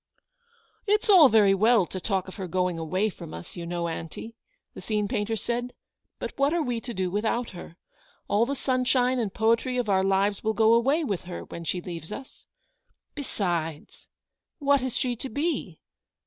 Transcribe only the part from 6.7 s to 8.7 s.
to do without her? Ail the